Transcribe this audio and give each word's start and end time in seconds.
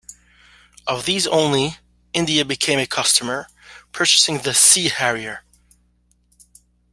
Of 0.87 1.05
these 1.05 1.27
only 1.27 1.77
India 2.11 2.43
became 2.43 2.79
a 2.79 2.87
customer, 2.87 3.45
purchasing 3.91 4.39
the 4.39 4.55
Sea 4.55 4.89
Harrier. 4.89 5.43